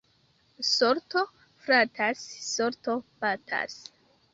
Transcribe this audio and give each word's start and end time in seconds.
Sorto 0.69 1.21
flatas, 1.67 2.27
sorto 2.49 3.01
batas. 3.19 3.81